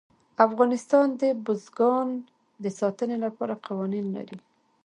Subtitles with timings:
[0.45, 2.07] افغانستان د بزګان
[2.63, 4.39] د ساتنې لپاره قوانین لري.